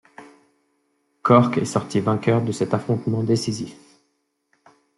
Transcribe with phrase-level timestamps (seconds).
[1.21, 3.77] Cork est sorti vainqueur de cet affrontement décisif.